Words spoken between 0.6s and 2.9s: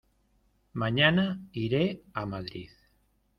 Mañana iré a Madrid.